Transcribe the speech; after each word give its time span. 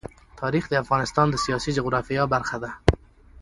تاریخ 0.41 0.63
د 0.69 0.73
افغانستان 0.83 1.27
د 1.31 1.35
سیاسي 1.45 1.71
جغرافیه 1.77 2.23
برخه 2.33 2.57
ده. 2.63 2.71